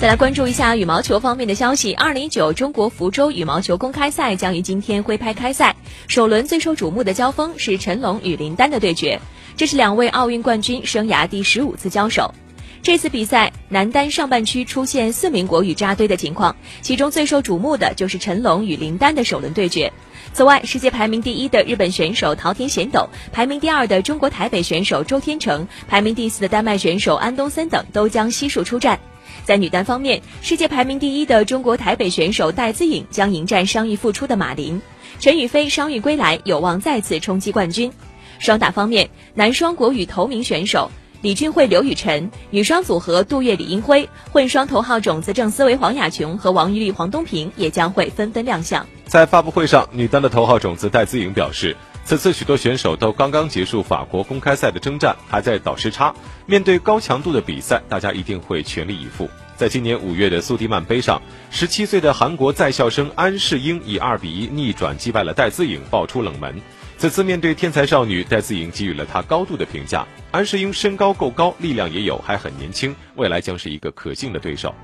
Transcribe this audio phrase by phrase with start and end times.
[0.00, 1.92] 再来关注一下羽毛球方面的消息。
[1.92, 5.76] 二零一九中国福州羽毛球公开赛将于今天挥拍开赛，
[6.08, 9.20] 首轮最受瞩目的交锋是陈龙与林丹的对决。
[9.58, 12.34] 这是两位奥运冠军生涯第十五次交手。
[12.80, 19.92] 这次比赛男单上半区出现四名国羽扎堆的情况，其中最受瞩目的就是陈龙与林丹的首轮对决。
[20.32, 28.98] 此外，世界排名第一的日本选手桃田贤斗，排名第二的中国台北选手周天成，排名第四的丹麦选手安东森等都将悉数出战。
[29.44, 34.80] 在女单方面，世界排名第一的中国台北选手戴资颖将迎战伤愈复出的马林，
[35.18, 37.92] 陈雨菲伤愈归来，有望再次冲击冠军。
[38.38, 40.90] 双打方面，男双国羽头名选手
[41.22, 48.86] 李俊慧、刘雨辰，女双组合杜月、李英辉，混双头号种子郑思维、黄雅琼和王玉丽、黄东萍也将会纷纷亮相。
[49.04, 56.12] 在发布会上，女单的头号种子戴资颖表示，此次许多选手都刚刚结束法国公开赛的征战，还在倒时差，
[56.46, 59.30] 面对高强度的比赛，大家一定会全力以赴。
[59.56, 66.60] 在今年五月的苏迪曼杯上，十七岁的韩国在校生安世英以二比一逆转击败了戴资颖，爆出冷门。
[66.96, 70.06] 此次面对天才少女戴资颖，给予了她高度的评价。
[70.30, 74.74] 安世英身高够高，力量也有，还很年轻，未来将是一个可敬的对手。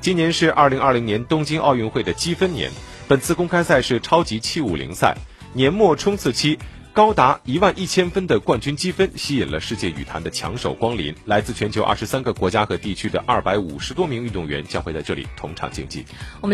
[0.00, 2.70] 今年是二零二零年东京奥运会的积分年，
[3.06, 5.16] 本次公开赛是超级七五零赛，
[5.54, 6.58] 年末冲刺期，
[6.94, 11.14] 高达一万一千分的冠军积分吸引了世界羽坛的强手光临。
[11.26, 16.06] 来自全球二十三个国家和地区的二百五十多名运动员将会在这里同场竞技。
[16.40, 16.50] 我们来。